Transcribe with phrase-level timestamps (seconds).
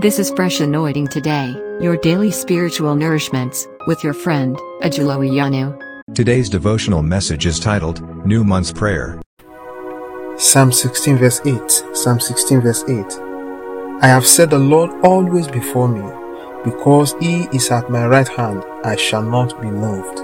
[0.00, 5.78] This is Fresh Anointing Today, your daily spiritual nourishments, with your friend, Ajulo Iyanu.
[6.16, 9.22] Today's devotional message is titled New Month's Prayer.
[10.36, 11.96] Psalm 16 verse 8.
[11.96, 13.04] Psalm 16 verse 8.
[14.02, 16.02] I have set the Lord always before me,
[16.64, 20.20] because he is at my right hand, I shall not be moved.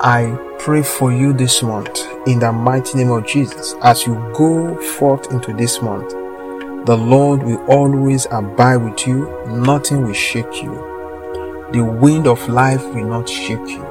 [0.00, 4.76] I pray for you this month in the mighty name of Jesus as you go
[4.98, 6.12] forth into this month.
[6.86, 10.74] The Lord will always abide with you, nothing will shake you.
[11.72, 13.82] The wind of life will not shake you.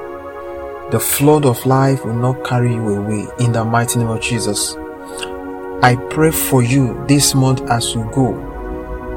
[0.91, 4.75] The flood of life will not carry you away in the mighty name of Jesus.
[5.81, 8.33] I pray for you this month as you go.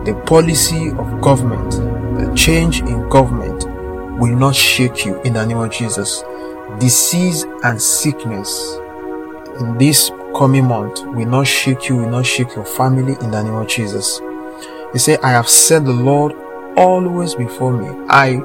[0.06, 1.72] The policy of government,
[2.19, 3.66] the change in government
[4.19, 6.24] will not shake you in the name of Jesus.
[6.78, 8.78] Disease and sickness
[9.61, 13.42] in this coming month will not shake you, will not shake your family in the
[13.42, 14.20] name of Jesus.
[14.92, 16.34] He said, I have set the Lord
[16.77, 17.88] always before me.
[18.08, 18.42] I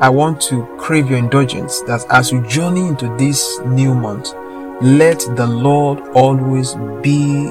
[0.00, 4.34] I want to crave your indulgence that as you journey into this new month,
[4.82, 7.50] let the Lord always be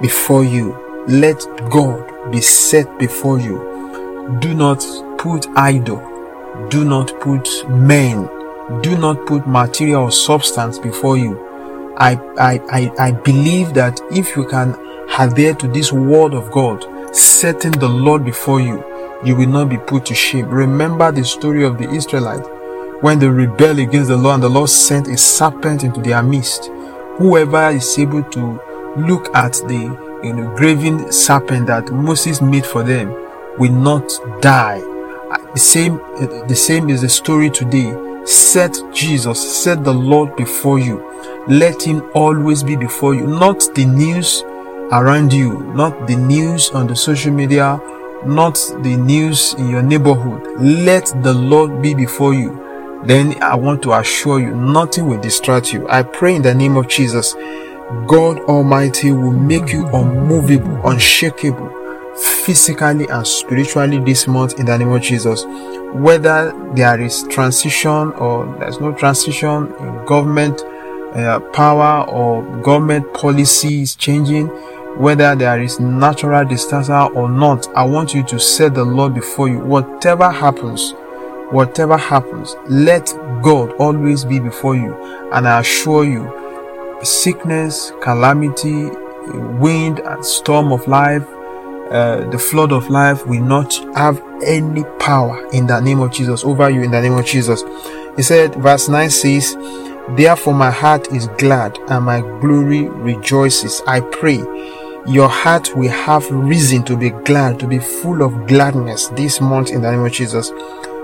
[0.00, 0.78] before you.
[1.08, 4.38] Let God be set before you.
[4.40, 4.86] Do not
[5.18, 6.00] put idol.
[6.70, 8.28] Do not put men.
[8.80, 11.51] Do not put material or substance before you
[11.96, 14.74] I, I, I, I believe that if you can
[15.18, 16.84] adhere to this word of God,
[17.14, 18.84] setting the Lord before you,
[19.24, 20.48] you will not be put to shame.
[20.48, 22.48] Remember the story of the Israelites
[23.02, 26.66] when they rebelled against the Lord and the Lord sent a serpent into their midst.
[27.18, 28.60] Whoever is able to
[28.96, 33.10] look at the you know, graven serpent that Moses made for them
[33.58, 34.08] will not
[34.40, 34.80] die.
[34.80, 37.94] Uh, the same, uh, the same is the story today.
[38.24, 41.11] Set Jesus, set the Lord before you
[41.48, 44.42] let Him always be before you, not the news
[44.92, 47.80] around you, not the news on the social media,
[48.26, 50.60] not the news in your neighborhood.
[50.60, 53.02] Let the Lord be before you.
[53.04, 55.88] Then I want to assure you, nothing will distract you.
[55.88, 57.34] I pray in the name of Jesus,
[58.06, 61.70] God Almighty will make you unmovable, unshakable,
[62.44, 65.44] physically and spiritually this month in the name of Jesus.
[65.94, 70.62] Whether there is transition or there's no transition in government,
[71.14, 74.48] uh, power or government policy is changing,
[74.98, 79.48] whether there is natural disaster or not, I want you to set the Lord before
[79.48, 79.58] you.
[79.58, 80.92] Whatever happens,
[81.50, 83.06] whatever happens, let
[83.42, 84.94] God always be before you.
[85.32, 86.30] And I assure you,
[87.02, 88.90] sickness, calamity,
[89.58, 91.26] wind and storm of life,
[91.90, 96.42] uh, the flood of life will not have any power in the name of Jesus
[96.42, 97.62] over you in the name of Jesus.
[98.16, 99.54] He said, verse 9 says,
[100.10, 103.82] Therefore, my heart is glad and my glory rejoices.
[103.86, 104.38] I pray
[105.06, 109.70] your heart will have reason to be glad, to be full of gladness this month
[109.70, 110.52] in the name of Jesus.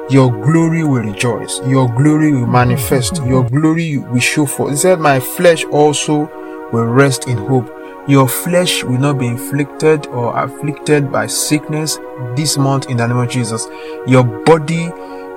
[0.09, 1.61] Your glory will rejoice.
[1.67, 3.17] Your glory will manifest.
[3.25, 4.71] Your glory will show forth.
[4.71, 6.31] He said, My flesh also
[6.73, 7.69] will rest in hope.
[8.07, 11.99] Your flesh will not be inflicted or afflicted by sickness
[12.37, 13.67] this month in the name of Jesus.
[14.07, 14.91] Your body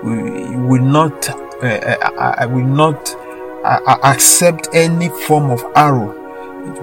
[0.03, 1.29] will not,
[1.63, 3.15] uh, uh, uh will not
[3.63, 6.17] accept any form of arrow.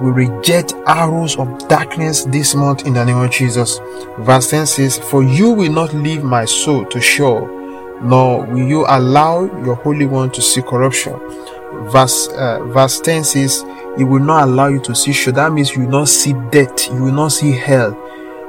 [0.01, 3.79] We reject arrows of darkness this month in the name of Jesus.
[4.19, 7.47] Verse 10 says, For you will not leave my soul to Sheol,
[8.01, 11.17] nor will you allow your Holy One to see corruption.
[11.91, 13.63] Verse, uh, verse 10 says,
[13.97, 15.33] He will not allow you to see Sheol.
[15.33, 17.97] That means you will not see death, you will not see hell.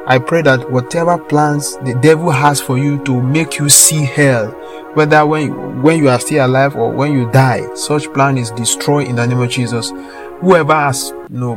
[0.07, 4.51] I pray that whatever plans the devil has for you to make you see hell,
[4.95, 9.07] whether when when you are still alive or when you die such plan is destroyed
[9.07, 9.93] in the name of jesus
[10.41, 11.55] whoever has you know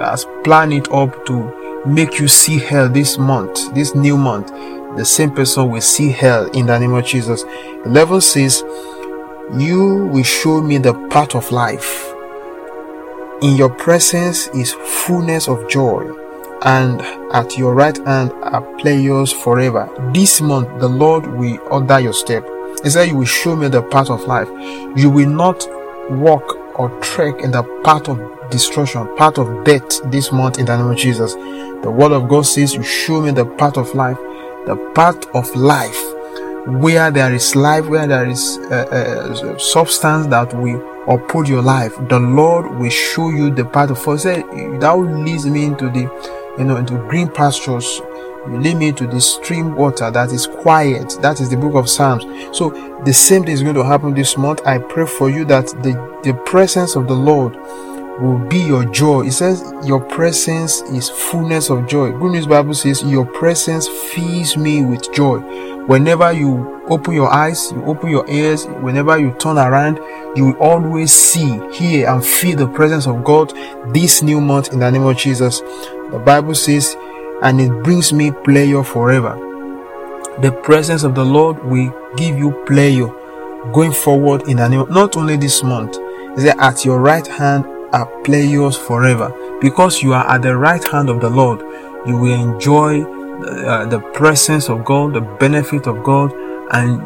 [0.00, 4.48] has planned it up to make you see hell this month this new month
[4.96, 7.44] the same person will see hell in the name of jesus
[7.84, 8.62] 11 says
[9.58, 12.14] you will show me the path of life
[13.42, 16.02] in your presence is fullness of joy
[16.64, 17.02] and
[17.34, 19.88] at your right hand are pleasures forever.
[20.14, 22.48] This month, the Lord will order your step.
[22.84, 24.48] He said, You will show me the path of life.
[24.96, 25.66] You will not
[26.10, 28.20] walk or trek in the path of
[28.50, 31.34] destruction, path of death this month in the name of Jesus.
[31.34, 34.18] The word of God says, You show me the path of life,
[34.66, 35.98] the path of life,
[36.66, 41.94] where there is life, where there is uh, uh, substance that will uphold your life.
[42.08, 44.24] The Lord will show you the path of life.
[44.80, 46.02] That will lead me into the,
[46.58, 48.00] you know, into green pastures
[48.48, 51.18] you lead me to the stream water that is quiet.
[51.22, 52.24] That is the book of Psalms.
[52.56, 52.70] So
[53.04, 54.60] the same thing is going to happen this month.
[54.66, 55.92] I pray for you that the,
[56.22, 57.56] the presence of the Lord
[58.20, 59.26] will be your joy.
[59.26, 62.12] It says your presence is fullness of joy.
[62.12, 65.38] Good News Bible says your presence fills me with joy.
[65.86, 69.98] Whenever you open your eyes, you open your ears, whenever you turn around,
[70.36, 73.52] you will always see, hear, and feel the presence of God
[73.92, 75.60] this new month in the name of Jesus.
[76.10, 76.96] The Bible says,
[77.42, 79.34] and it brings me pleasure forever.
[80.40, 83.08] The presence of the Lord will give you pleasure
[83.72, 85.96] going forward in the name, not only this month.
[86.36, 89.32] That at your right hand are pleasures forever.
[89.60, 91.60] Because you are at the right hand of the Lord,
[92.06, 96.32] you will enjoy uh, the presence of God, the benefit of God,
[96.72, 97.00] and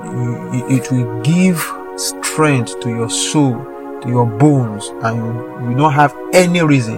[0.73, 1.63] it will give
[1.97, 3.55] strength to your soul,
[4.03, 6.97] to your bones, and you, you don't have any reason,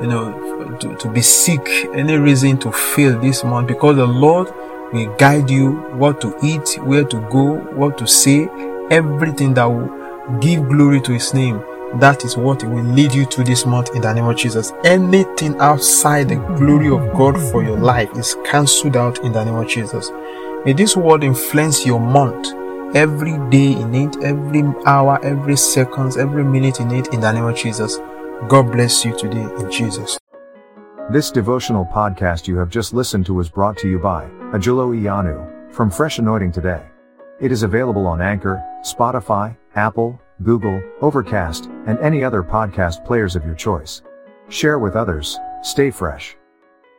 [0.00, 4.52] you know, to, to be sick, any reason to fail this month because the Lord
[4.92, 8.48] will guide you what to eat, where to go, what to say,
[8.90, 11.62] everything that will give glory to His name
[12.00, 14.72] that is what will lead you to this month in the name of Jesus.
[14.84, 19.54] Anything outside the glory of God for your life is cancelled out in the name
[19.54, 20.10] of Jesus.
[20.64, 22.48] May this word influence your month
[22.94, 27.44] every day in it, every hour, every seconds, every minute in it in the name
[27.44, 27.98] of Jesus.
[28.48, 30.18] God bless you today in Jesus.
[31.10, 35.72] This devotional podcast you have just listened to was brought to you by Ajulo Iyanu
[35.72, 36.84] from Fresh Anointing Today.
[37.40, 43.46] It is available on Anchor, Spotify, Apple, Google, Overcast, and any other podcast players of
[43.46, 44.02] your choice.
[44.48, 46.36] Share with others, stay fresh.